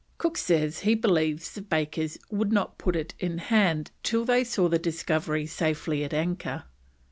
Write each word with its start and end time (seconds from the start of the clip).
Cook 0.17 0.35
says 0.39 0.79
he 0.79 0.95
believes 0.95 1.51
the 1.51 1.61
bakers 1.61 2.17
would 2.31 2.51
not 2.51 2.79
put 2.79 2.95
it 2.95 3.13
in 3.19 3.37
hand 3.37 3.91
till 4.01 4.25
they 4.25 4.43
saw 4.43 4.67
the 4.67 4.79
Discovery 4.79 5.45
safely 5.45 6.03
at 6.03 6.11
anchor. 6.11 6.63